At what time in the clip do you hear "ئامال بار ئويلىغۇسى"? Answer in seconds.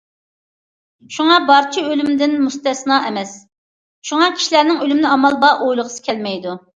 5.11-6.05